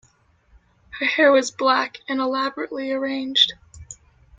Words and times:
Her 0.97 1.05
hair 1.05 1.31
was 1.31 1.51
black 1.51 1.99
and 2.09 2.19
elaborately 2.19 2.91
arranged. 2.91 3.53